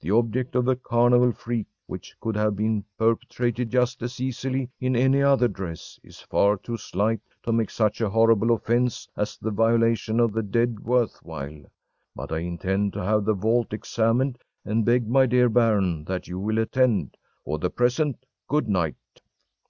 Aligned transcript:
The 0.00 0.10
object 0.12 0.54
of 0.56 0.66
a 0.66 0.76
carnival 0.76 1.30
freak, 1.30 1.66
which 1.86 2.16
could 2.22 2.36
have 2.36 2.56
been 2.56 2.86
perpetrated 2.96 3.68
just 3.68 4.00
as 4.02 4.18
easily 4.18 4.70
in 4.80 4.96
any 4.96 5.20
other 5.22 5.46
dress, 5.46 6.00
is 6.02 6.20
far 6.22 6.56
too 6.56 6.78
slight 6.78 7.20
to 7.42 7.52
make 7.52 7.68
such 7.68 8.00
a 8.00 8.08
horrible 8.08 8.50
offense 8.52 9.10
as 9.14 9.36
the 9.36 9.50
violation 9.50 10.20
of 10.20 10.32
the 10.32 10.42
dead 10.42 10.80
worth 10.80 11.18
while! 11.22 11.64
But 12.16 12.32
I 12.32 12.38
intend 12.38 12.94
to 12.94 13.04
have 13.04 13.26
the 13.26 13.34
vault 13.34 13.74
examined, 13.74 14.38
and 14.64 14.86
beg, 14.86 15.06
my 15.06 15.26
dear 15.26 15.50
baron, 15.50 16.04
that 16.04 16.28
you 16.28 16.38
will 16.38 16.56
attend. 16.56 17.18
For 17.44 17.58
the 17.58 17.68
present, 17.68 18.24
good 18.46 18.68
night. 18.68 18.96